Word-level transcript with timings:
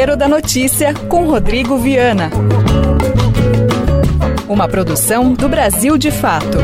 Tempero 0.00 0.16
da 0.16 0.26
Notícia 0.26 0.94
com 0.94 1.26
Rodrigo 1.26 1.76
Viana. 1.76 2.30
Uma 4.48 4.66
produção 4.66 5.34
do 5.34 5.46
Brasil 5.46 5.98
de 5.98 6.10
Fato. 6.10 6.56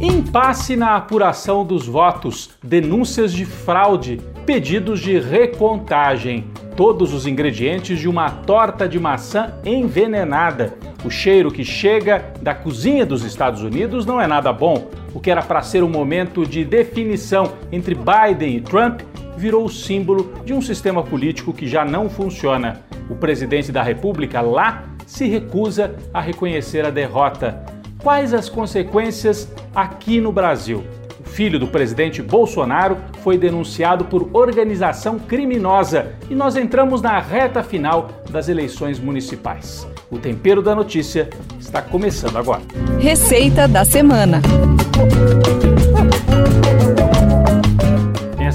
Impasse 0.00 0.76
na 0.76 0.94
apuração 0.94 1.66
dos 1.66 1.88
votos, 1.88 2.50
denúncias 2.62 3.32
de 3.32 3.44
fraude, 3.44 4.20
pedidos 4.46 5.00
de 5.00 5.18
recontagem. 5.18 6.44
Todos 6.76 7.12
os 7.12 7.26
ingredientes 7.26 7.98
de 7.98 8.08
uma 8.08 8.30
torta 8.30 8.88
de 8.88 9.00
maçã 9.00 9.54
envenenada. 9.64 10.78
O 11.04 11.10
cheiro 11.10 11.50
que 11.50 11.64
chega 11.64 12.32
da 12.40 12.54
cozinha 12.54 13.04
dos 13.04 13.24
Estados 13.24 13.60
Unidos 13.60 14.06
não 14.06 14.20
é 14.20 14.28
nada 14.28 14.52
bom. 14.52 14.88
O 15.12 15.18
que 15.18 15.32
era 15.32 15.42
para 15.42 15.62
ser 15.62 15.82
um 15.82 15.88
momento 15.88 16.46
de 16.46 16.64
definição 16.64 17.54
entre 17.72 17.96
Biden 17.96 18.56
e 18.56 18.60
Trump 18.60 19.00
virou 19.36 19.64
o 19.64 19.70
símbolo 19.70 20.32
de 20.44 20.52
um 20.52 20.60
sistema 20.60 21.02
político 21.02 21.52
que 21.52 21.66
já 21.66 21.84
não 21.84 22.08
funciona. 22.08 22.80
O 23.08 23.14
presidente 23.14 23.70
da 23.70 23.82
República 23.82 24.40
lá 24.40 24.84
se 25.06 25.26
recusa 25.26 25.94
a 26.12 26.20
reconhecer 26.20 26.84
a 26.84 26.90
derrota. 26.90 27.64
Quais 28.02 28.34
as 28.34 28.48
consequências 28.48 29.50
aqui 29.74 30.20
no 30.20 30.32
Brasil? 30.32 30.84
O 31.20 31.28
filho 31.28 31.58
do 31.58 31.66
presidente 31.66 32.22
Bolsonaro 32.22 32.98
foi 33.22 33.38
denunciado 33.38 34.04
por 34.04 34.28
organização 34.34 35.18
criminosa 35.18 36.12
e 36.28 36.34
nós 36.34 36.54
entramos 36.54 37.00
na 37.00 37.18
reta 37.18 37.62
final 37.62 38.10
das 38.30 38.48
eleições 38.48 39.00
municipais. 39.00 39.88
O 40.10 40.18
tempero 40.18 40.62
da 40.62 40.74
notícia 40.74 41.28
está 41.58 41.80
começando 41.80 42.36
agora. 42.36 42.62
Receita 43.00 43.66
da 43.66 43.84
semana. 43.84 44.42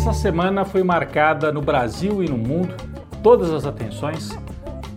Essa 0.10 0.22
semana 0.22 0.66
foi 0.66 0.82
marcada 0.82 1.52
no 1.52 1.62
Brasil 1.62 2.24
e 2.24 2.28
no 2.28 2.36
mundo 2.36 2.74
todas 3.22 3.54
as 3.54 3.64
atenções 3.64 4.36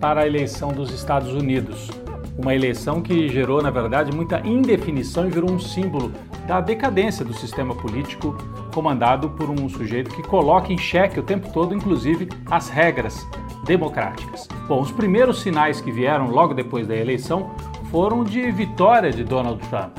para 0.00 0.22
a 0.22 0.26
eleição 0.26 0.72
dos 0.72 0.90
Estados 0.90 1.34
Unidos. 1.34 1.90
Uma 2.38 2.54
eleição 2.54 3.02
que 3.02 3.28
gerou, 3.28 3.60
na 3.60 3.68
verdade, 3.68 4.10
muita 4.10 4.40
indefinição 4.40 5.26
e 5.26 5.30
virou 5.30 5.50
um 5.50 5.58
símbolo 5.58 6.10
da 6.48 6.62
decadência 6.62 7.26
do 7.26 7.34
sistema 7.34 7.74
político 7.74 8.38
comandado 8.74 9.28
por 9.28 9.50
um 9.50 9.68
sujeito 9.68 10.08
que 10.14 10.22
coloca 10.22 10.72
em 10.72 10.78
xeque 10.78 11.20
o 11.20 11.22
tempo 11.22 11.52
todo, 11.52 11.74
inclusive, 11.74 12.30
as 12.50 12.70
regras 12.70 13.28
democráticas. 13.66 14.48
Bom, 14.66 14.80
os 14.80 14.90
primeiros 14.90 15.42
sinais 15.42 15.78
que 15.78 15.92
vieram 15.92 16.30
logo 16.30 16.54
depois 16.54 16.86
da 16.86 16.96
eleição 16.96 17.50
foram 17.90 18.24
de 18.24 18.50
vitória 18.50 19.10
de 19.10 19.24
Donald 19.24 19.60
Trump. 19.68 19.94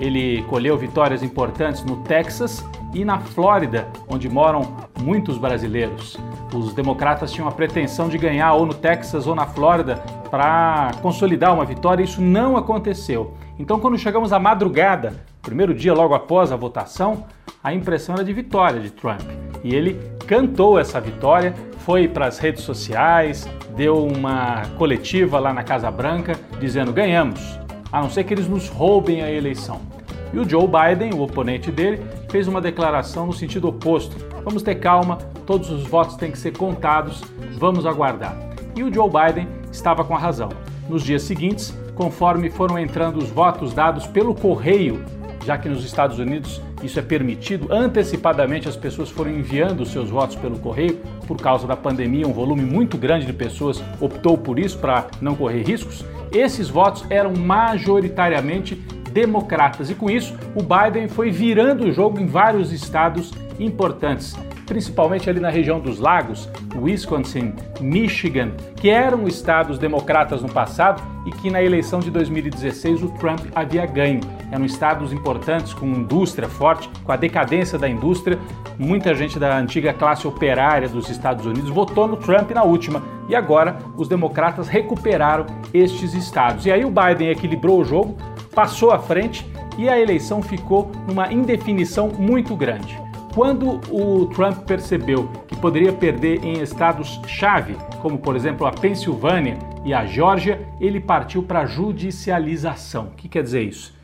Ele 0.00 0.42
colheu 0.48 0.76
vitórias 0.76 1.22
importantes 1.22 1.84
no 1.84 1.98
Texas 1.98 2.68
e 2.96 3.04
na 3.04 3.18
Flórida, 3.18 3.86
onde 4.08 4.26
moram 4.26 4.74
muitos 4.98 5.36
brasileiros. 5.36 6.16
Os 6.54 6.72
democratas 6.72 7.30
tinham 7.30 7.46
a 7.46 7.52
pretensão 7.52 8.08
de 8.08 8.16
ganhar 8.16 8.54
ou 8.54 8.64
no 8.64 8.72
Texas 8.72 9.26
ou 9.26 9.34
na 9.34 9.46
Flórida 9.46 9.96
para 10.30 10.92
consolidar 11.02 11.52
uma 11.52 11.64
vitória, 11.66 12.02
isso 12.02 12.22
não 12.22 12.56
aconteceu. 12.56 13.34
Então, 13.58 13.78
quando 13.78 13.98
chegamos 13.98 14.32
à 14.32 14.38
madrugada, 14.38 15.12
primeiro 15.42 15.74
dia 15.74 15.92
logo 15.92 16.14
após 16.14 16.50
a 16.50 16.56
votação, 16.56 17.24
a 17.62 17.74
impressão 17.74 18.14
era 18.14 18.24
de 18.24 18.32
vitória 18.32 18.80
de 18.80 18.90
Trump. 18.90 19.20
E 19.62 19.74
ele 19.74 20.00
cantou 20.26 20.78
essa 20.78 20.98
vitória, 20.98 21.54
foi 21.78 22.08
para 22.08 22.26
as 22.26 22.38
redes 22.38 22.62
sociais, 22.62 23.46
deu 23.76 24.06
uma 24.06 24.62
coletiva 24.78 25.38
lá 25.38 25.52
na 25.52 25.62
Casa 25.62 25.90
Branca 25.90 26.34
dizendo: 26.58 26.92
ganhamos, 26.92 27.60
a 27.92 28.00
não 28.00 28.08
ser 28.08 28.24
que 28.24 28.32
eles 28.32 28.48
nos 28.48 28.68
roubem 28.68 29.20
a 29.22 29.30
eleição. 29.30 29.95
E 30.32 30.38
o 30.38 30.48
Joe 30.48 30.66
Biden, 30.66 31.14
o 31.14 31.22
oponente 31.22 31.70
dele, 31.70 32.02
fez 32.28 32.48
uma 32.48 32.60
declaração 32.60 33.26
no 33.26 33.32
sentido 33.32 33.68
oposto: 33.68 34.16
vamos 34.44 34.62
ter 34.62 34.76
calma, 34.76 35.18
todos 35.46 35.70
os 35.70 35.84
votos 35.86 36.16
têm 36.16 36.30
que 36.30 36.38
ser 36.38 36.56
contados, 36.56 37.22
vamos 37.58 37.86
aguardar. 37.86 38.36
E 38.74 38.82
o 38.82 38.92
Joe 38.92 39.08
Biden 39.08 39.48
estava 39.72 40.04
com 40.04 40.14
a 40.14 40.18
razão. 40.18 40.50
Nos 40.88 41.02
dias 41.02 41.22
seguintes, 41.22 41.76
conforme 41.94 42.50
foram 42.50 42.78
entrando 42.78 43.16
os 43.16 43.30
votos 43.30 43.72
dados 43.72 44.06
pelo 44.06 44.34
correio, 44.34 45.04
já 45.44 45.56
que 45.56 45.68
nos 45.68 45.84
Estados 45.84 46.18
Unidos 46.18 46.60
isso 46.82 46.98
é 46.98 47.02
permitido, 47.02 47.72
antecipadamente 47.72 48.68
as 48.68 48.76
pessoas 48.76 49.08
foram 49.08 49.30
enviando 49.30 49.80
os 49.80 49.90
seus 49.90 50.10
votos 50.10 50.36
pelo 50.36 50.58
correio, 50.58 51.00
por 51.26 51.38
causa 51.38 51.66
da 51.66 51.76
pandemia, 51.76 52.26
um 52.26 52.32
volume 52.32 52.62
muito 52.62 52.98
grande 52.98 53.26
de 53.26 53.32
pessoas 53.32 53.82
optou 54.00 54.36
por 54.36 54.58
isso 54.58 54.78
para 54.78 55.06
não 55.20 55.34
correr 55.34 55.62
riscos. 55.62 56.04
Esses 56.32 56.68
votos 56.68 57.04
eram 57.08 57.32
majoritariamente 57.32 58.76
democratas 59.16 59.88
e 59.88 59.94
com 59.94 60.10
isso 60.10 60.36
o 60.54 60.62
Biden 60.62 61.08
foi 61.08 61.30
virando 61.30 61.86
o 61.86 61.92
jogo 61.92 62.20
em 62.20 62.26
vários 62.26 62.70
estados 62.70 63.32
importantes 63.58 64.36
principalmente 64.66 65.30
ali 65.30 65.38
na 65.40 65.48
região 65.48 65.78
dos 65.78 66.00
lagos, 66.00 66.48
Wisconsin, 66.74 67.54
Michigan, 67.80 68.50
que 68.74 68.90
eram 68.90 69.26
estados 69.26 69.78
democratas 69.78 70.42
no 70.42 70.48
passado 70.48 71.00
e 71.24 71.30
que 71.30 71.50
na 71.50 71.62
eleição 71.62 72.00
de 72.00 72.10
2016 72.10 73.02
o 73.02 73.08
Trump 73.10 73.40
havia 73.54 73.86
ganho. 73.86 74.20
Eram 74.50 74.64
estados 74.64 75.12
importantes 75.12 75.72
com 75.72 75.86
indústria 75.86 76.48
forte, 76.48 76.90
com 77.04 77.12
a 77.12 77.16
decadência 77.16 77.78
da 77.78 77.88
indústria. 77.88 78.38
Muita 78.78 79.14
gente 79.14 79.38
da 79.38 79.56
antiga 79.56 79.92
classe 79.92 80.26
operária 80.26 80.88
dos 80.88 81.08
Estados 81.08 81.46
Unidos 81.46 81.70
votou 81.70 82.06
no 82.06 82.16
Trump 82.16 82.50
na 82.50 82.64
última 82.64 83.02
e 83.28 83.34
agora 83.34 83.78
os 83.96 84.08
democratas 84.08 84.68
recuperaram 84.68 85.46
estes 85.72 86.12
estados. 86.12 86.66
E 86.66 86.72
aí 86.72 86.84
o 86.84 86.90
Biden 86.90 87.30
equilibrou 87.30 87.80
o 87.80 87.84
jogo, 87.84 88.16
passou 88.56 88.90
à 88.90 88.98
frente 88.98 89.46
e 89.76 89.86
a 89.86 90.00
eleição 90.00 90.40
ficou 90.40 90.90
numa 91.06 91.30
indefinição 91.30 92.08
muito 92.08 92.56
grande. 92.56 92.98
Quando 93.34 93.82
o 93.92 94.24
Trump 94.28 94.64
percebeu 94.64 95.28
que 95.46 95.54
poderia 95.56 95.92
perder 95.92 96.42
em 96.42 96.62
estados-chave, 96.62 97.76
como 98.00 98.16
por 98.16 98.34
exemplo 98.34 98.66
a 98.66 98.72
Pensilvânia 98.72 99.58
e 99.84 99.92
a 99.92 100.06
Geórgia, 100.06 100.66
ele 100.80 100.98
partiu 100.98 101.42
para 101.42 101.60
a 101.60 101.66
judicialização. 101.66 103.08
O 103.08 103.10
que 103.10 103.28
quer 103.28 103.42
dizer 103.42 103.62
isso? 103.62 103.94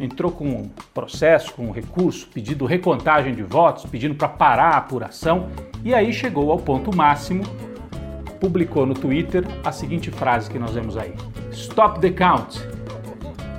Entrou 0.00 0.32
com 0.32 0.48
um 0.48 0.70
processo, 0.92 1.52
com 1.52 1.66
um 1.66 1.70
recurso, 1.70 2.26
pedindo 2.34 2.66
recontagem 2.66 3.36
de 3.36 3.44
votos, 3.44 3.86
pedindo 3.86 4.16
para 4.16 4.28
parar 4.28 4.70
a 4.70 4.78
apuração, 4.78 5.48
e 5.84 5.94
aí 5.94 6.12
chegou 6.12 6.50
ao 6.50 6.58
ponto 6.58 6.94
máximo. 6.94 7.44
Publicou 8.40 8.84
no 8.84 8.94
Twitter 8.94 9.44
a 9.64 9.70
seguinte 9.70 10.10
frase 10.10 10.50
que 10.50 10.58
nós 10.58 10.72
vemos 10.72 10.96
aí: 10.96 11.14
Stop 11.52 12.00
the 12.00 12.10
count. 12.10 12.71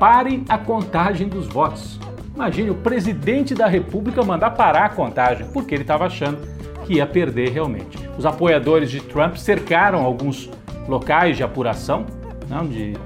Parem 0.03 0.43
a 0.49 0.57
contagem 0.57 1.29
dos 1.29 1.47
votos. 1.47 1.97
Imagine 2.35 2.71
o 2.71 2.75
presidente 2.75 3.55
da 3.55 3.67
República 3.67 4.21
mandar 4.21 4.51
parar 4.51 4.83
a 4.83 4.89
contagem, 4.89 5.47
porque 5.53 5.73
ele 5.73 5.83
estava 5.83 6.05
achando 6.05 6.39
que 6.83 6.95
ia 6.95 7.07
perder 7.07 7.51
realmente. 7.51 7.97
Os 8.17 8.25
apoiadores 8.25 8.91
de 8.91 8.99
Trump 8.99 9.37
cercaram 9.37 10.03
alguns 10.03 10.49
locais 10.89 11.37
de 11.37 11.43
apuração, 11.43 12.05
né, 12.49 12.59
onde 12.61 12.97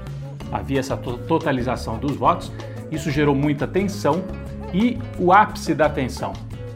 havia 0.50 0.80
essa 0.80 0.96
totalização 0.96 1.98
dos 1.98 2.16
votos. 2.16 2.50
Isso 2.90 3.12
gerou 3.12 3.32
muita 3.32 3.64
tensão 3.64 4.24
e 4.74 4.98
o 5.20 5.32
ápice 5.32 5.76
da 5.76 5.88
tensão. 5.88 6.32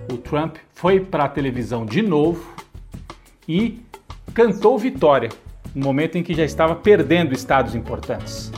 O 0.09 0.17
Trump 0.17 0.55
foi 0.73 1.01
para 1.01 1.25
a 1.25 1.29
televisão 1.29 1.85
de 1.85 2.01
novo 2.01 2.55
e 3.49 3.85
cantou 4.33 4.79
vitória, 4.79 5.31
no 5.75 5.83
momento 5.85 6.17
em 6.17 6.23
que 6.23 6.33
já 6.33 6.45
estava 6.45 6.77
perdendo 6.77 7.35
estados 7.35 7.75
importantes. 7.75 8.53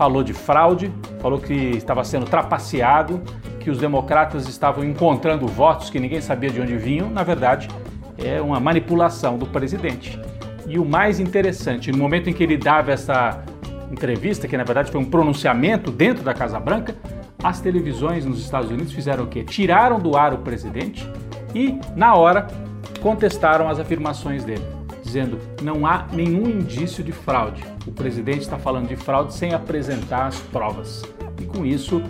Falou 0.00 0.22
de 0.22 0.32
fraude, 0.32 0.90
falou 1.20 1.38
que 1.38 1.52
estava 1.52 2.02
sendo 2.04 2.24
trapaceado, 2.24 3.20
que 3.58 3.68
os 3.68 3.76
democratas 3.76 4.48
estavam 4.48 4.82
encontrando 4.82 5.46
votos 5.46 5.90
que 5.90 6.00
ninguém 6.00 6.22
sabia 6.22 6.48
de 6.48 6.58
onde 6.58 6.74
vinham, 6.74 7.10
na 7.10 7.22
verdade, 7.22 7.68
é 8.16 8.40
uma 8.40 8.58
manipulação 8.58 9.36
do 9.36 9.44
presidente. 9.44 10.18
E 10.66 10.78
o 10.78 10.86
mais 10.86 11.20
interessante, 11.20 11.92
no 11.92 11.98
momento 11.98 12.30
em 12.30 12.32
que 12.32 12.42
ele 12.42 12.56
dava 12.56 12.90
essa 12.90 13.44
entrevista, 13.92 14.48
que 14.48 14.56
na 14.56 14.64
verdade 14.64 14.90
foi 14.90 14.98
um 14.98 15.04
pronunciamento 15.04 15.90
dentro 15.90 16.24
da 16.24 16.32
Casa 16.32 16.58
Branca, 16.58 16.94
as 17.44 17.60
televisões 17.60 18.24
nos 18.24 18.40
Estados 18.40 18.70
Unidos 18.70 18.94
fizeram 18.94 19.24
o 19.24 19.26
quê? 19.26 19.44
Tiraram 19.44 20.00
do 20.00 20.16
ar 20.16 20.32
o 20.32 20.38
presidente 20.38 21.06
e, 21.54 21.78
na 21.94 22.14
hora, 22.14 22.46
contestaram 23.02 23.68
as 23.68 23.78
afirmações 23.78 24.44
dele, 24.44 24.64
dizendo 25.10 25.38
não 25.60 25.84
há 25.84 26.06
nenhum 26.12 26.48
indício 26.48 27.02
de 27.02 27.10
fraude. 27.10 27.64
O 27.84 27.90
presidente 27.90 28.42
está 28.42 28.56
falando 28.56 28.88
de 28.88 28.96
fraude 28.96 29.34
sem 29.34 29.52
apresentar 29.52 30.26
as 30.26 30.38
provas. 30.38 31.02
E 31.40 31.44
com 31.44 31.66
isso, 31.66 32.00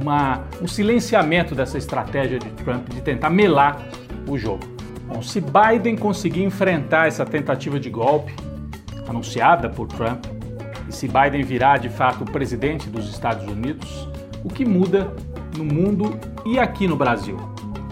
uma, 0.00 0.44
um 0.62 0.68
silenciamento 0.68 1.54
dessa 1.54 1.76
estratégia 1.76 2.38
de 2.38 2.50
Trump 2.50 2.88
de 2.88 3.00
tentar 3.00 3.30
melar 3.30 3.82
o 4.28 4.38
jogo. 4.38 4.62
Bom, 5.06 5.20
se 5.20 5.40
Biden 5.40 5.96
conseguir 5.96 6.44
enfrentar 6.44 7.08
essa 7.08 7.26
tentativa 7.26 7.80
de 7.80 7.90
golpe 7.90 8.32
anunciada 9.08 9.68
por 9.68 9.88
Trump, 9.88 10.24
e 10.88 10.94
se 10.94 11.08
Biden 11.08 11.42
virar 11.42 11.78
de 11.78 11.88
fato 11.88 12.22
o 12.22 12.24
presidente 12.24 12.88
dos 12.88 13.10
Estados 13.10 13.46
Unidos, 13.46 14.08
o 14.44 14.48
que 14.48 14.64
muda 14.64 15.12
no 15.56 15.64
mundo 15.64 16.18
e 16.46 16.58
aqui 16.58 16.86
no 16.86 16.96
Brasil? 16.96 17.36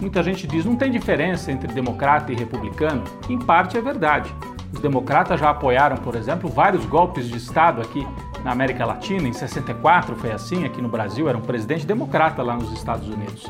Muita 0.01 0.23
gente 0.23 0.47
diz 0.49 0.65
não 0.65 0.75
tem 0.75 0.91
diferença 0.91 1.53
entre 1.53 1.73
democrata 1.73 2.33
e 2.33 2.35
republicano. 2.35 3.05
Em 3.29 3.39
parte 3.39 3.77
é 3.79 3.81
verdade. 3.81 4.35
Os 4.73 4.81
democratas 4.81 5.39
já 5.39 5.51
apoiaram, 5.51 5.97
por 5.97 6.15
exemplo, 6.15 6.49
vários 6.49 6.85
golpes 6.87 7.29
de 7.29 7.37
Estado 7.37 7.81
aqui 7.81 8.07
na 8.43 8.53
América 8.53 8.85
Latina. 8.87 9.29
Em 9.29 9.33
64 9.33 10.17
foi 10.17 10.33
assim, 10.33 10.65
aqui 10.65 10.81
no 10.81 10.89
Brasil 10.89 11.29
era 11.29 11.37
um 11.37 11.43
presidente 11.43 11.87
democrata 11.87 12.43
lá 12.43 12.57
nos 12.57 12.73
Estados 12.73 13.09
Unidos. 13.09 13.47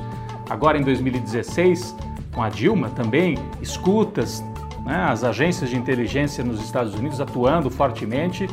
Agora 0.51 0.77
em 0.77 0.83
2016, 0.83 1.97
com 2.35 2.43
a 2.43 2.49
Dilma 2.49 2.91
também, 2.91 3.39
escutas, 3.61 4.45
né, 4.85 5.07
as 5.09 5.23
agências 5.23 5.71
de 5.71 5.77
inteligência 5.77 6.43
nos 6.43 6.61
Estados 6.61 6.95
Unidos 6.95 7.21
atuando 7.21 7.71
fortemente 7.71 8.49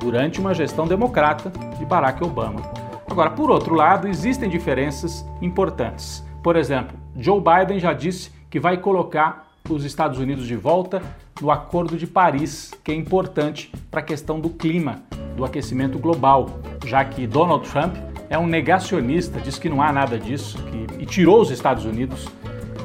durante 0.00 0.40
uma 0.40 0.54
gestão 0.54 0.86
democrata 0.86 1.52
de 1.78 1.84
Barack 1.84 2.24
Obama. 2.24 2.60
Agora, 3.08 3.30
por 3.30 3.50
outro 3.50 3.74
lado, 3.74 4.08
existem 4.08 4.48
diferenças 4.48 5.24
importantes. 5.40 6.24
Por 6.42 6.56
exemplo, 6.56 6.96
Joe 7.16 7.40
Biden 7.40 7.78
já 7.78 7.92
disse 7.92 8.32
que 8.48 8.58
vai 8.58 8.78
colocar 8.78 9.48
os 9.68 9.84
Estados 9.84 10.18
Unidos 10.18 10.46
de 10.46 10.56
volta 10.56 11.02
no 11.42 11.50
Acordo 11.50 11.96
de 11.96 12.06
Paris, 12.06 12.72
que 12.84 12.92
é 12.92 12.94
importante 12.94 13.72
para 13.90 13.98
a 13.98 14.02
questão 14.02 14.38
do 14.38 14.48
clima, 14.48 15.02
do 15.36 15.44
aquecimento 15.44 15.98
global, 15.98 16.60
já 16.86 17.04
que 17.04 17.26
Donald 17.26 17.68
Trump 17.68 17.96
é 18.30 18.38
um 18.38 18.46
negacionista, 18.46 19.40
diz 19.40 19.58
que 19.58 19.68
não 19.68 19.82
há 19.82 19.92
nada 19.92 20.16
disso 20.16 20.56
que, 20.62 21.02
e 21.02 21.04
tirou 21.04 21.40
os 21.40 21.50
Estados 21.50 21.84
Unidos 21.84 22.28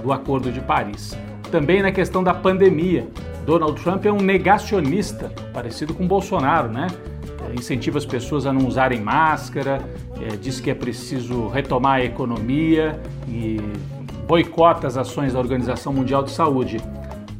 do 0.02 0.12
Acordo 0.12 0.52
de 0.52 0.60
Paris. 0.60 1.16
Também 1.52 1.84
na 1.84 1.92
questão 1.92 2.24
da 2.24 2.34
pandemia, 2.34 3.08
Donald 3.46 3.80
Trump 3.80 4.04
é 4.08 4.12
um 4.12 4.18
negacionista, 4.18 5.32
parecido 5.54 5.94
com 5.94 6.08
Bolsonaro, 6.08 6.68
né? 6.68 6.88
É, 7.48 7.54
incentiva 7.54 8.00
as 8.00 8.08
pessoas 8.08 8.48
a 8.48 8.52
não 8.52 8.68
usarem 8.68 9.00
máscara, 9.00 9.88
é, 10.20 10.36
diz 10.36 10.60
que 10.60 10.72
é 10.72 10.74
preciso 10.74 11.48
retomar 11.48 11.98
a 11.98 12.04
economia 12.04 13.00
e 13.28 13.58
boicota 14.28 14.88
as 14.88 14.98
ações 14.98 15.34
da 15.34 15.40
Organização 15.40 15.94
Mundial 15.94 16.24
de 16.24 16.32
Saúde. 16.32 16.82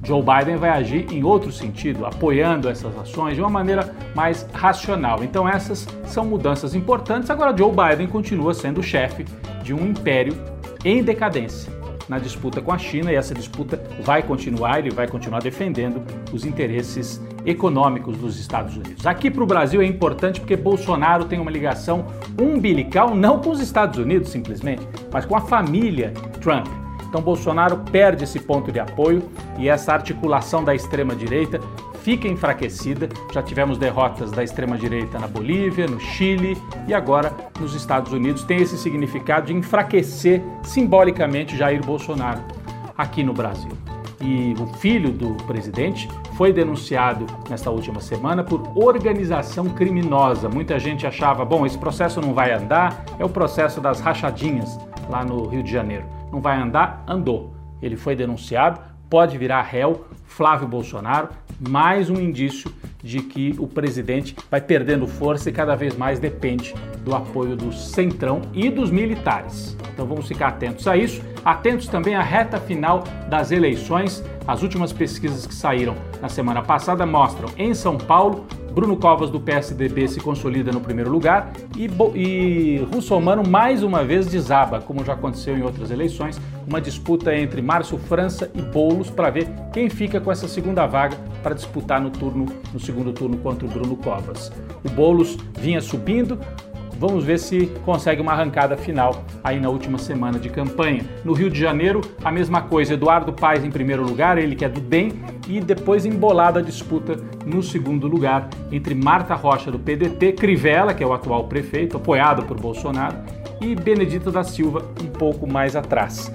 Joe 0.08 0.24
Biden 0.24 0.56
vai 0.56 0.70
agir 0.70 1.06
em 1.12 1.22
outro 1.22 1.52
sentido, 1.52 2.06
apoiando 2.06 2.70
essas 2.70 2.98
ações 2.98 3.36
de 3.36 3.42
uma 3.42 3.50
maneira 3.50 3.94
mais 4.16 4.48
racional. 4.54 5.22
Então, 5.22 5.48
essas 5.48 5.86
são 6.06 6.26
mudanças 6.26 6.74
importantes. 6.74 7.30
Agora, 7.30 7.56
Joe 7.56 7.74
Biden 7.74 8.08
continua 8.08 8.54
sendo 8.54 8.82
chefe 8.82 9.26
de 9.62 9.74
um 9.74 9.86
império 9.86 10.34
em 10.86 11.04
decadência 11.04 11.76
na 12.08 12.20
disputa 12.20 12.62
com 12.62 12.72
a 12.72 12.78
China 12.78 13.12
e 13.12 13.16
essa 13.16 13.34
disputa 13.34 13.84
vai 14.02 14.24
continuar, 14.24 14.80
ele 14.80 14.92
vai 14.92 15.10
continuar 15.10 15.42
defendendo 15.42 16.02
os 16.32 16.46
interesses 16.46 17.22
econômicos 17.46 18.18
dos 18.18 18.40
Estados 18.40 18.78
Unidos. 18.78 19.06
Aqui 19.06 19.30
para 19.30 19.44
o 19.44 19.46
Brasil 19.46 19.82
é 19.82 19.86
importante 19.86 20.40
porque 20.40 20.56
Bolsonaro 20.56 21.26
tem 21.26 21.38
uma 21.38 21.52
ligação 21.52 22.06
umbilical 22.42 23.14
não 23.14 23.42
com 23.42 23.50
os 23.50 23.60
Estados 23.60 24.00
Unidos 24.00 24.30
simplesmente, 24.30 24.88
mas 25.12 25.26
com 25.26 25.36
a 25.36 25.42
família 25.42 26.14
Trump. 26.40 26.87
Então 27.08 27.22
Bolsonaro 27.22 27.78
perde 27.92 28.26
esse 28.26 28.40
ponto 28.40 28.72
de 28.72 28.80
apoio 28.80 29.24
e 29.58 29.70
essa 29.70 29.94
articulação 29.94 30.64
da 30.64 30.76
extrema 30.76 31.16
direita 31.16 31.60
fica 32.08 32.28
enfraquecida. 32.28 33.10
Já 33.34 33.42
tivemos 33.42 33.78
derrotas 33.78 34.32
da 34.32 34.44
extrema-direita 34.44 35.20
na 35.20 35.28
Bolívia, 35.28 35.88
no 35.88 36.00
Chile 36.00 36.58
e 36.88 36.94
agora 36.94 37.34
nos 37.60 37.74
Estados 37.74 38.12
Unidos. 38.14 38.44
Tem 38.44 38.62
esse 38.62 38.78
significado 38.78 39.48
de 39.48 39.54
enfraquecer 39.54 40.42
simbolicamente 40.64 41.58
Jair 41.58 41.84
Bolsonaro 41.86 42.42
aqui 42.98 43.24
no 43.24 43.34
Brasil. 43.34 43.72
E 44.22 44.56
o 44.60 44.68
filho 44.78 45.12
do 45.12 45.36
presidente 45.46 46.10
foi 46.36 46.52
denunciado 46.52 47.26
nesta 47.50 47.70
última 47.70 48.02
semana 48.02 48.44
por 48.44 48.72
organização 48.76 49.66
criminosa. 49.66 50.50
Muita 50.50 50.80
gente 50.80 51.06
achava, 51.06 51.46
bom, 51.46 51.66
esse 51.66 51.78
processo 51.78 52.20
não 52.20 52.34
vai 52.34 52.52
andar, 52.52 53.06
é 53.20 53.24
o 53.24 53.30
processo 53.30 53.80
das 53.80 54.00
rachadinhas 54.00 54.80
lá 55.10 55.24
no 55.24 55.46
Rio 55.48 55.62
de 55.62 55.72
Janeiro. 55.72 56.17
Não 56.32 56.42
vai 56.42 56.58
andar, 56.58 57.04
andou. 57.08 57.54
Ele 57.82 57.96
foi 57.96 58.16
denunciado, 58.16 58.80
pode 59.10 59.38
virar 59.38 59.62
réu, 59.62 60.06
Flávio 60.26 60.68
Bolsonaro, 60.68 61.30
mais 61.60 62.10
um 62.10 62.20
indício 62.20 62.72
de 63.02 63.22
que 63.22 63.56
o 63.58 63.68
presidente 63.68 64.36
vai 64.52 64.60
perdendo 64.60 65.08
força 65.08 65.50
e 65.50 65.54
cada 65.54 65.76
vez 65.76 65.96
mais 65.96 66.20
depende 66.20 66.74
do 67.04 67.16
apoio 67.16 67.56
do 67.56 67.72
Centrão 67.72 68.42
e 68.54 68.70
dos 68.70 68.92
militares. 68.92 69.78
Então 69.94 70.06
vamos 70.06 70.28
ficar 70.28 70.50
atentos 70.50 70.88
a 70.88 70.98
isso, 70.98 71.22
atentos 71.44 71.88
também 71.88 72.16
à 72.16 72.22
reta 72.22 72.60
final 72.60 73.04
das 73.30 73.52
eleições. 73.52 74.24
As 74.46 74.62
últimas 74.62 74.92
pesquisas 74.92 75.48
que 75.48 75.56
saíram 75.56 75.96
na 76.22 76.30
semana 76.30 76.62
passada 76.62 77.06
mostram 77.06 77.50
em 77.58 77.74
São 77.74 77.98
Paulo 77.98 78.46
Bruno 78.78 78.96
Covas 78.96 79.32
do 79.32 79.40
PSDB 79.40 80.08
se 80.08 80.20
consolida 80.20 80.72
no 80.72 80.80
primeiro 80.80 81.10
lugar 81.10 81.52
e, 81.76 81.90
e 82.14 82.78
Russomano 82.94 83.42
mais 83.42 83.82
uma 83.82 84.04
vez 84.04 84.28
desaba, 84.28 84.80
como 84.80 85.04
já 85.04 85.14
aconteceu 85.14 85.58
em 85.58 85.64
outras 85.64 85.90
eleições, 85.90 86.40
uma 86.68 86.80
disputa 86.80 87.36
entre 87.36 87.60
Márcio 87.60 87.98
França 87.98 88.52
e 88.54 88.62
Boulos 88.62 89.10
para 89.10 89.32
ver 89.32 89.48
quem 89.74 89.90
fica 89.90 90.22
com 90.22 90.32
essa 90.32 90.48
segunda 90.48 90.86
vaga 90.86 91.18
para 91.42 91.56
disputar 91.56 92.00
no 92.00 92.12
turno 92.12 92.46
no 92.72 92.80
segundo 92.80 93.12
turno 93.14 93.38
contra 93.38 93.66
o 93.66 93.70
Bruno 93.70 93.96
Covas. 93.96 94.52
O 94.86 94.90
Boulos 94.92 95.38
vinha 95.60 95.82
subindo, 95.82 96.40
Vamos 97.00 97.24
ver 97.24 97.38
se 97.38 97.68
consegue 97.86 98.22
uma 98.22 98.32
arrancada 98.32 98.76
final 98.76 99.24
aí 99.44 99.60
na 99.60 99.70
última 99.70 100.00
semana 100.00 100.40
de 100.40 100.50
campanha. 100.50 101.06
No 101.24 101.34
Rio 101.34 101.50
de 101.50 101.60
Janeiro, 101.60 102.02
a 102.24 102.32
mesma 102.32 102.62
coisa. 102.62 102.96
Eduardo 102.96 103.32
Paes 103.32 103.64
em 103.64 103.70
primeiro 103.70 104.04
lugar, 104.04 104.38
ele 104.40 104.56
que 104.56 104.66
é 104.66 104.70
do 104.70 104.82
DEM, 104.82 105.14
e 105.48 105.60
depois 105.60 106.06
embolada 106.06 106.60
a 106.60 106.64
disputa 106.64 107.16
no 107.46 107.62
segundo 107.62 108.08
lugar 108.08 108.50
entre 108.72 108.96
Marta 108.96 109.36
Rocha 109.36 109.72
do 109.72 109.78
PDT, 109.78 110.34
Crivella, 110.34 110.94
que 110.94 111.04
é 111.04 111.08
o 111.08 111.14
atual 111.14 111.44
prefeito, 111.44 111.98
apoiado 111.98 112.44
por 112.44 112.60
Bolsonaro, 112.60 113.16
e 113.62 113.76
Benedita 113.76 114.32
da 114.32 114.44
Silva 114.44 114.84
um 115.02 115.08
pouco 115.08 115.46
mais 115.46 115.76
atrás. 115.76 116.32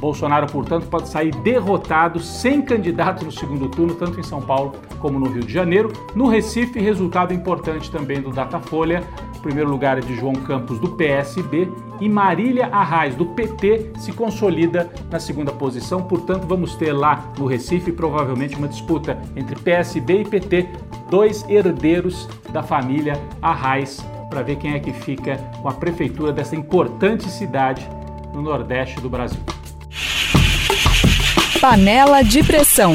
Bolsonaro, 0.00 0.46
portanto, 0.46 0.86
pode 0.86 1.08
sair 1.08 1.34
derrotado, 1.36 2.20
sem 2.20 2.60
candidato 2.60 3.24
no 3.24 3.32
segundo 3.32 3.68
turno, 3.68 3.94
tanto 3.94 4.20
em 4.20 4.22
São 4.22 4.40
Paulo 4.40 4.72
como 4.98 5.18
no 5.18 5.30
Rio 5.30 5.42
de 5.42 5.52
Janeiro. 5.52 5.92
No 6.14 6.28
Recife, 6.28 6.78
resultado 6.78 7.32
importante 7.32 7.90
também 7.90 8.20
do 8.20 8.30
Datafolha. 8.30 9.02
Primeiro 9.44 9.68
lugar 9.68 9.98
é 9.98 10.00
de 10.00 10.16
João 10.16 10.32
Campos, 10.32 10.78
do 10.78 10.88
PSB, 10.92 11.68
e 12.00 12.08
Marília 12.08 12.66
Arraes, 12.68 13.14
do 13.14 13.26
PT, 13.26 13.90
se 13.98 14.10
consolida 14.10 14.90
na 15.10 15.20
segunda 15.20 15.52
posição. 15.52 16.02
Portanto, 16.02 16.46
vamos 16.46 16.74
ter 16.76 16.94
lá 16.94 17.30
no 17.38 17.44
Recife 17.44 17.92
provavelmente 17.92 18.56
uma 18.56 18.66
disputa 18.66 19.20
entre 19.36 19.54
PSB 19.54 20.22
e 20.22 20.24
PT, 20.24 20.68
dois 21.10 21.46
herdeiros 21.46 22.26
da 22.54 22.62
família 22.62 23.20
Arraes, 23.42 24.02
para 24.30 24.40
ver 24.40 24.56
quem 24.56 24.72
é 24.72 24.80
que 24.80 24.94
fica 24.94 25.36
com 25.60 25.68
a 25.68 25.74
prefeitura 25.74 26.32
dessa 26.32 26.56
importante 26.56 27.28
cidade 27.28 27.86
no 28.32 28.40
Nordeste 28.40 28.98
do 28.98 29.10
Brasil. 29.10 29.40
Panela 31.60 32.22
de 32.22 32.42
pressão. 32.42 32.94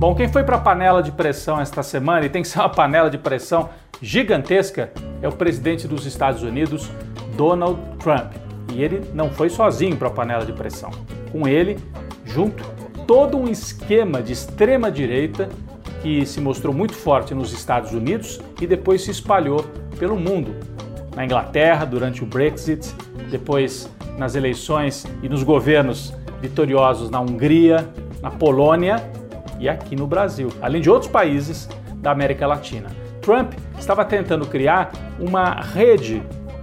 Bom, 0.00 0.14
quem 0.14 0.28
foi 0.28 0.42
para 0.42 0.56
a 0.56 0.60
panela 0.60 1.02
de 1.02 1.12
pressão 1.12 1.60
esta 1.60 1.82
semana 1.82 2.24
e 2.24 2.30
tem 2.30 2.40
que 2.40 2.48
ser 2.48 2.58
uma 2.58 2.70
panela 2.70 3.10
de 3.10 3.18
pressão 3.18 3.68
gigantesca 4.00 4.90
é 5.20 5.28
o 5.28 5.32
presidente 5.32 5.86
dos 5.86 6.06
Estados 6.06 6.42
Unidos, 6.42 6.90
Donald 7.36 7.78
Trump. 7.98 8.32
E 8.72 8.82
ele 8.82 9.02
não 9.12 9.28
foi 9.28 9.50
sozinho 9.50 9.98
para 9.98 10.08
a 10.08 10.10
panela 10.10 10.46
de 10.46 10.54
pressão. 10.54 10.90
Com 11.30 11.46
ele, 11.46 11.78
junto, 12.24 12.64
todo 13.06 13.36
um 13.36 13.46
esquema 13.46 14.22
de 14.22 14.32
extrema 14.32 14.90
direita 14.90 15.50
que 16.00 16.24
se 16.24 16.40
mostrou 16.40 16.72
muito 16.72 16.94
forte 16.94 17.34
nos 17.34 17.52
Estados 17.52 17.92
Unidos 17.92 18.40
e 18.58 18.66
depois 18.66 19.04
se 19.04 19.10
espalhou 19.10 19.66
pelo 19.98 20.16
mundo. 20.16 20.56
Na 21.14 21.26
Inglaterra, 21.26 21.84
durante 21.84 22.24
o 22.24 22.26
Brexit, 22.26 22.90
depois 23.30 23.86
nas 24.16 24.34
eleições 24.34 25.06
e 25.22 25.28
nos 25.28 25.42
governos 25.42 26.14
vitoriosos 26.40 27.10
na 27.10 27.20
Hungria, 27.20 27.86
na 28.22 28.30
Polônia 28.30 29.19
e 29.60 29.68
aqui 29.68 29.94
no 29.94 30.06
Brasil, 30.06 30.50
além 30.60 30.80
de 30.80 30.90
outros 30.90 31.10
países 31.10 31.68
da 31.96 32.10
América 32.10 32.46
Latina. 32.46 32.88
Trump 33.20 33.52
estava 33.78 34.04
tentando 34.04 34.46
criar 34.46 34.90
uma 35.20 35.60
rede 35.60 36.22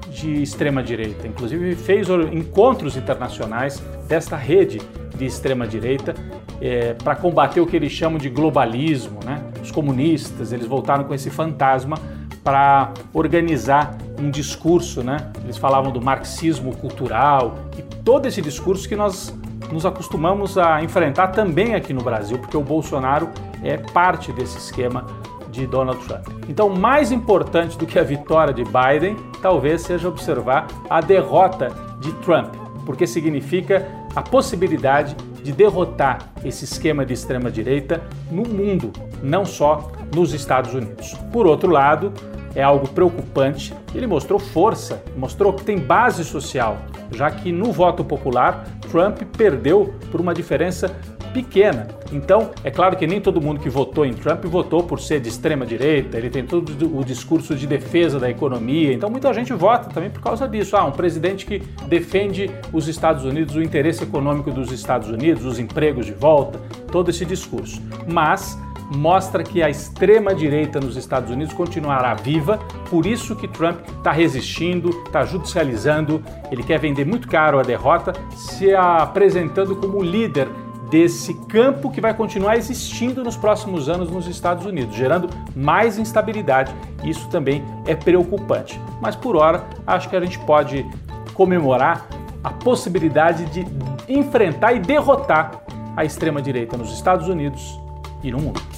de 0.10 0.42
extrema-direita, 0.42 1.28
inclusive 1.28 1.76
fez 1.76 2.10
encontros 2.10 2.98
internacionais 2.98 3.80
desta 4.08 4.36
rede 4.36 4.82
de 5.16 5.26
extrema-direita 5.26 6.16
é, 6.60 6.94
para 6.96 7.16
combater 7.16 7.62
o 7.62 7.68
que 7.68 7.76
eles 7.76 7.92
chamam 7.92 8.18
de 8.18 8.30
globalismo. 8.30 9.20
Né? 9.24 9.44
Os 9.62 9.72
comunistas 9.72 10.52
eles 10.52 10.66
voltaram 10.66 11.04
com 11.04 11.14
esse 11.14 11.30
fantasma 11.30 11.98
para 12.44 12.94
organizar 13.14 13.96
um 14.18 14.32
discurso, 14.32 15.04
né? 15.04 15.32
Eles 15.44 15.58
falavam 15.58 15.92
do 15.92 16.02
marxismo 16.02 16.76
cultural 16.78 17.56
e 17.78 17.82
todo 17.82 18.26
esse 18.26 18.42
discurso 18.42 18.88
que 18.88 18.96
nós 18.96 19.38
nos 19.72 19.86
acostumamos 19.86 20.58
a 20.58 20.82
enfrentar 20.82 21.28
também 21.28 21.76
aqui 21.76 21.94
no 21.94 22.02
Brasil, 22.02 22.38
porque 22.38 22.58
o 22.58 22.62
Bolsonaro 22.62 23.30
é 23.64 23.78
parte 23.78 24.32
desse 24.32 24.58
esquema 24.58 25.06
de 25.52 25.66
Donald 25.66 26.04
Trump. 26.06 26.28
Então, 26.48 26.70
mais 26.70 27.12
importante 27.12 27.78
do 27.78 27.86
que 27.86 27.98
a 27.98 28.04
vitória 28.04 28.54
de 28.54 28.64
Biden, 28.64 29.16
talvez 29.42 29.82
seja 29.82 30.08
observar 30.08 30.68
a 30.90 31.02
derrota 31.02 31.70
de 32.00 32.12
Trump, 32.16 32.54
porque 32.86 33.08
significa 33.08 33.88
a 34.16 34.22
possibilidade 34.22 35.16
de 35.44 35.52
derrotar 35.52 36.20
esse 36.44 36.66
esquema 36.66 37.06
de 37.06 37.14
extrema 37.14 37.50
direita 37.50 38.02
no 38.30 38.44
mundo, 38.44 38.92
não 39.24 39.46
só 39.46 39.92
nos 40.14 40.34
Estados 40.34 40.74
Unidos. 40.74 41.14
Por 41.32 41.48
outro 41.48 41.72
lado, 41.72 42.12
é 42.58 42.64
algo 42.64 42.88
preocupante. 42.88 43.72
Ele 43.94 44.08
mostrou 44.08 44.40
força, 44.40 45.04
mostrou 45.16 45.54
que 45.54 45.64
tem 45.64 45.78
base 45.78 46.26
social, 46.26 46.80
já 47.12 47.30
que 47.30 47.52
no 47.52 47.72
voto 47.72 48.04
popular 48.04 48.68
Trump 48.90 49.22
perdeu 49.38 49.94
por 50.12 50.20
uma 50.20 50.34
diferença 50.34 50.90
pequena. 51.32 51.88
Então, 52.12 52.50
é 52.64 52.72
claro 52.72 52.96
que 52.96 53.06
nem 53.06 53.22
todo 53.22 53.40
mundo 53.40 53.60
que 53.60 53.70
votou 53.70 54.04
em 54.06 54.14
Trump 54.14 54.44
votou 54.46 54.82
por 54.82 55.00
ser 55.00 55.20
de 55.20 55.30
extrema 55.30 55.68
direita, 55.68 56.18
ele 56.18 56.32
tem 56.32 56.44
todo 56.44 56.98
o 56.98 57.04
discurso 57.04 57.54
de 57.54 57.68
defesa 57.68 58.20
da 58.20 58.28
economia, 58.28 58.92
então 58.92 59.08
muita 59.08 59.32
gente 59.34 59.54
vota 59.54 59.90
também 59.90 60.10
por 60.10 60.22
causa 60.22 60.48
disso. 60.48 60.76
Ah, 60.76 60.86
um 60.86 60.92
presidente 60.92 61.46
que 61.46 61.60
defende 61.88 62.50
os 62.74 62.88
Estados 62.88 63.24
Unidos, 63.24 63.56
o 63.56 63.62
interesse 63.62 64.04
econômico 64.04 64.50
dos 64.50 64.72
Estados 64.72 65.10
Unidos, 65.10 65.46
os 65.46 65.60
empregos 65.60 66.08
de 66.08 66.14
volta, 66.14 66.60
todo 66.92 67.12
esse 67.12 67.24
discurso. 67.24 67.80
Mas 68.08 68.58
mostra 68.96 69.44
que 69.44 69.62
a 69.62 69.70
extrema 69.70 70.34
direita 70.34 70.80
nos 70.80 70.96
Estados 70.96 71.32
Unidos 71.32 71.54
continuará 71.54 72.14
viva, 72.14 72.60
por 72.90 73.06
isso 73.06 73.36
que 73.36 73.48
Trump 73.48 73.80
está 73.98 74.12
resistindo, 74.12 74.90
está 75.06 75.26
judicializando, 75.26 76.24
ele 76.52 76.64
quer 76.64 76.80
vender 76.80 77.06
muito 77.06 77.28
caro 77.28 77.60
a 77.60 77.64
derrota, 77.64 78.14
se 78.36 78.74
apresentando 78.74 79.76
como 79.76 80.02
líder 80.02 80.48
desse 80.90 81.34
campo 81.34 81.92
que 81.92 82.00
vai 82.00 82.14
continuar 82.14 82.56
existindo 82.56 83.24
nos 83.24 83.36
próximos 83.36 83.90
anos 83.90 84.10
nos 84.10 84.28
Estados 84.28 84.66
Unidos, 84.66 84.96
gerando 84.96 85.30
mais 85.56 85.98
instabilidade. 85.98 86.74
Isso 87.04 87.28
também 87.28 87.64
é 87.86 87.94
preocupante. 87.94 88.80
Mas 89.02 89.16
por 89.16 89.36
hora, 89.36 89.66
acho 89.86 90.10
que 90.10 90.16
a 90.16 90.22
gente 90.22 90.40
pode 90.40 90.86
comemorar 91.34 92.08
a 92.44 92.52
possibilidade 92.52 93.46
de 93.48 93.68
enfrentar 94.08 94.74
e 94.74 94.80
derrotar 94.80 95.62
a 95.96 96.06
extrema 96.06 96.42
direita 96.42 96.78
nos 96.78 96.94
Estados 96.94 97.28
Unidos 97.28 97.78
e 98.24 98.32
no 98.32 98.40
mundo. 98.40 98.77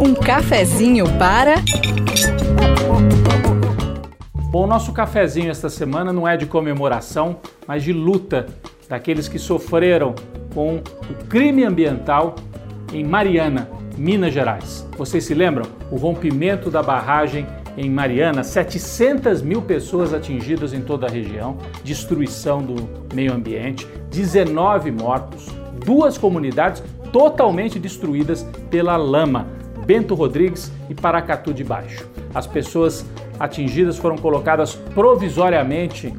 Um 0.00 0.14
cafezinho 0.14 1.04
para 1.18 1.56
Bom, 4.52 4.64
o 4.64 4.66
nosso 4.66 4.92
cafezinho 4.92 5.50
esta 5.50 5.70
semana 5.70 6.12
não 6.12 6.28
é 6.28 6.36
de 6.36 6.44
comemoração, 6.44 7.38
mas 7.66 7.82
de 7.82 7.90
luta 7.90 8.46
daqueles 8.86 9.26
que 9.26 9.38
sofreram 9.38 10.14
com 10.52 10.76
o 10.76 11.24
crime 11.26 11.64
ambiental 11.64 12.36
em 12.92 13.02
Mariana, 13.02 13.70
Minas 13.96 14.34
Gerais. 14.34 14.86
Vocês 14.98 15.24
se 15.24 15.32
lembram? 15.32 15.64
O 15.90 15.96
rompimento 15.96 16.70
da 16.70 16.82
barragem 16.82 17.46
em 17.78 17.88
Mariana, 17.88 18.44
700 18.44 19.40
mil 19.40 19.62
pessoas 19.62 20.12
atingidas 20.12 20.74
em 20.74 20.82
toda 20.82 21.06
a 21.06 21.10
região, 21.10 21.56
destruição 21.82 22.62
do 22.62 22.74
meio 23.14 23.32
ambiente, 23.32 23.88
19 24.10 24.90
mortos, 24.90 25.46
duas 25.84 26.18
comunidades 26.18 26.82
totalmente 27.12 27.78
destruídas 27.78 28.46
pela 28.70 28.96
lama, 28.96 29.46
Bento 29.84 30.14
Rodrigues 30.14 30.72
e 30.88 30.94
Paracatu 30.94 31.52
de 31.52 31.62
Baixo. 31.62 32.08
As 32.34 32.46
pessoas 32.46 33.04
atingidas 33.38 33.98
foram 33.98 34.16
colocadas 34.16 34.74
provisoriamente 34.74 36.12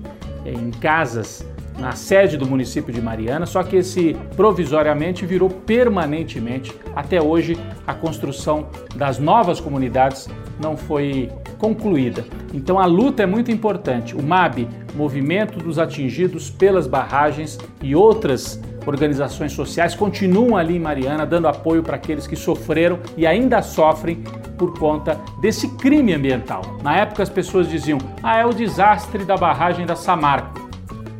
em 0.45 0.71
casas 0.71 1.45
na 1.79 1.93
sede 1.93 2.37
do 2.37 2.45
município 2.45 2.93
de 2.93 3.01
Mariana, 3.01 3.45
só 3.45 3.63
que 3.63 3.77
esse 3.77 4.15
provisoriamente 4.35 5.25
virou 5.25 5.49
permanentemente. 5.49 6.71
Até 6.95 7.21
hoje, 7.21 7.57
a 7.87 7.93
construção 7.93 8.67
das 8.95 9.17
novas 9.17 9.59
comunidades 9.59 10.29
não 10.61 10.77
foi 10.77 11.31
concluída. 11.57 12.25
Então 12.53 12.77
a 12.77 12.85
luta 12.85 13.23
é 13.23 13.25
muito 13.25 13.51
importante. 13.51 14.15
O 14.15 14.21
MAB, 14.21 14.67
Movimento 14.95 15.57
dos 15.57 15.79
Atingidos 15.79 16.49
pelas 16.49 16.85
Barragens 16.85 17.57
e 17.81 17.95
outras 17.95 18.61
organizações 18.85 19.51
sociais 19.51 19.95
continuam 19.95 20.57
ali 20.57 20.75
em 20.75 20.79
Mariana 20.79 21.25
dando 21.25 21.47
apoio 21.47 21.83
para 21.83 21.95
aqueles 21.95 22.27
que 22.27 22.35
sofreram 22.35 22.99
e 23.17 23.25
ainda 23.25 23.61
sofrem 23.61 24.23
por 24.57 24.77
conta 24.77 25.19
desse 25.39 25.67
crime 25.75 26.13
ambiental. 26.13 26.61
Na 26.81 26.97
época 26.97 27.23
as 27.23 27.29
pessoas 27.29 27.69
diziam: 27.69 27.97
"Ah, 28.21 28.37
é 28.37 28.45
o 28.45 28.53
desastre 28.53 29.25
da 29.25 29.37
barragem 29.37 29.85
da 29.85 29.95
Samarco". 29.95 30.69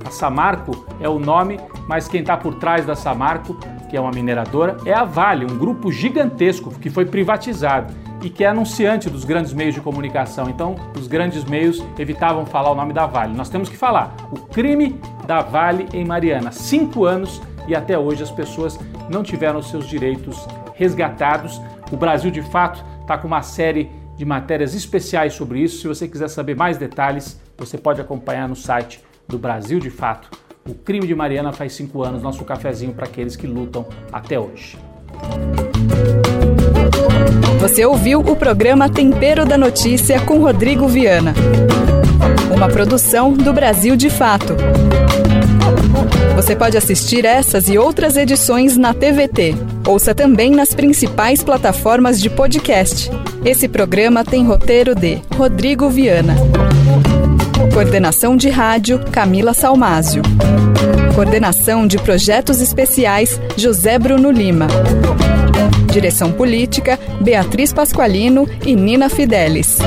A 0.05 0.12
Samarco 0.12 0.86
é 1.00 1.08
o 1.08 1.17
nome, 1.17 1.60
mas 1.88 2.08
quem 2.08 2.22
está 2.22 2.36
por 2.36 2.55
trás 2.55 2.86
da 2.86 2.96
Samarco, 2.96 3.58
que 3.89 3.96
é 3.96 4.01
uma 4.01 4.12
mineradora, 4.12 4.77
é 4.86 4.93
a 4.93 5.03
Vale, 5.03 5.46
um 5.46 5.58
grupo 5.58 5.91
gigantesco 5.91 6.72
que 6.79 6.89
foi 6.89 7.05
privatizado 7.05 7.93
e 8.22 8.29
que 8.29 8.43
é 8.43 8.48
anunciante 8.48 9.10
dos 9.10 9.25
grandes 9.25 9.53
meios 9.53 9.75
de 9.75 9.82
comunicação. 9.82 10.50
Então, 10.50 10.75
os 10.98 11.08
grandes 11.08 11.43
meios 11.43 11.84
evitavam 12.00 12.46
falar 12.46 12.72
o 12.72 12.75
nome 12.75 12.93
da 12.93 13.05
Vale. 13.05 13.36
Nós 13.36 13.50
temos 13.50 13.70
que 13.70 13.77
falar 13.77 14.15
o 14.32 14.36
crime 14.36 15.00
da 15.27 15.41
Vale 15.41 15.88
em 15.93 16.05
Mariana. 16.05 16.51
Cinco 16.51 17.05
anos 17.05 17.41
e 17.67 17.75
até 17.75 17.98
hoje 17.98 18.24
as 18.24 18.32
pessoas 18.32 18.79
não 19.10 19.24
tiveram 19.24 19.62
seus 19.62 19.88
direitos 19.88 20.48
resgatados. 20.75 21.62
O 21.91 21.98
Brasil, 21.98 22.32
de 22.32 22.41
fato, 22.41 22.84
está 23.01 23.17
com 23.17 23.27
uma 23.27 23.41
série 23.41 23.91
de 24.17 24.25
matérias 24.25 24.74
especiais 24.74 25.34
sobre 25.34 25.60
isso. 25.60 25.82
Se 25.82 25.88
você 25.88 26.08
quiser 26.08 26.27
saber 26.27 26.55
mais 26.55 26.77
detalhes, 26.77 27.39
você 27.58 27.77
pode 27.77 28.01
acompanhar 28.01 28.48
no 28.48 28.55
site 28.55 29.01
do 29.27 29.38
Brasil 29.38 29.79
de 29.79 29.89
Fato. 29.89 30.29
O 30.67 30.74
crime 30.74 31.05
de 31.05 31.13
Mariana 31.13 31.51
faz 31.51 31.74
cinco 31.74 32.03
anos, 32.03 32.22
nosso 32.22 32.43
cafezinho 32.46 32.93
para 32.93 33.05
aqueles 33.05 33.36
que 33.36 33.46
lutam 33.46 33.86
até 34.12 34.39
hoje. 34.39 34.77
Você 37.60 37.86
ouviu 37.86 38.20
o 38.20 38.36
programa 38.36 38.89
Tempero 38.89 39.46
da 39.46 39.58
Notícia 39.58 40.20
com 40.22 40.39
Rodrigo 40.39 40.88
Viana. 40.88 41.34
Uma 42.53 42.67
produção 42.67 43.34
do 43.34 43.53
Brasil 43.53 43.96
de 43.96 44.10
Fato. 44.10 44.55
Você 46.36 46.56
pode 46.56 46.75
assistir 46.75 47.25
essas 47.25 47.70
e 47.70 47.78
outras 47.78 48.18
edições 48.18 48.75
na 48.75 48.94
TVT. 48.94 49.56
Ouça 49.88 50.16
também 50.16 50.52
nas 50.52 50.74
principais 50.74 51.44
plataformas 51.44 52.20
de 52.20 52.30
podcast. 52.30 53.10
Esse 53.46 53.68
programa 53.68 54.25
tem 54.25 54.44
roteiro 54.46 54.96
de 54.96 55.22
Rodrigo 55.36 55.90
Viana. 55.90 56.36
Coordenação 57.74 58.36
de 58.36 58.50
rádio 58.50 59.00
Camila 59.12 59.54
Salmásio. 59.54 60.24
Coordenação 61.16 61.86
de 61.86 61.98
projetos 62.00 62.62
especiais 62.62 63.40
José 63.56 64.00
Bruno 64.00 64.32
Lima. 64.32 64.68
Direção 65.92 66.32
política 66.32 67.00
Beatriz 67.22 67.72
Pasqualino 67.72 68.50
e 68.66 68.75
Nina 68.75 69.08
Fidelis. 69.08 69.78